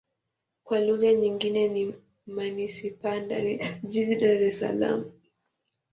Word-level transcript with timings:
Kwa 0.63 0.79
lugha 0.85 1.13
nyingine 1.13 1.67
ni 1.67 1.95
manisipaa 2.25 3.19
ndani 3.19 3.57
ya 3.59 3.73
jiji 3.83 4.15
la 4.15 4.21
Dar 4.27 4.43
Es 4.43 4.59
Salaam. 4.59 5.11